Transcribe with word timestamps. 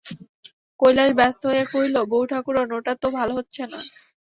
কৈলাস 0.79 1.11
ব্যস্ত 1.19 1.41
হইয়া 1.45 1.65
কহিল, 1.71 1.95
বউঠাকরুন, 2.11 2.69
ওটা 2.73 2.93
তো 3.01 3.07
ভালো 3.17 3.33
হচ্ছে 3.39 3.63
না। 3.71 3.79